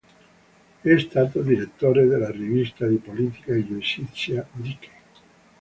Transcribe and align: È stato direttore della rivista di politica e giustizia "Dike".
È 0.81 0.97
stato 0.97 1.43
direttore 1.43 2.07
della 2.07 2.31
rivista 2.31 2.87
di 2.87 2.95
politica 2.95 3.53
e 3.53 3.63
giustizia 3.67 4.43
"Dike". 4.51 4.89